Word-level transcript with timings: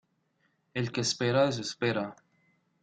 El 0.81 0.89
que 0.95 1.03
espera 1.09 1.45
desespera. 1.51 2.09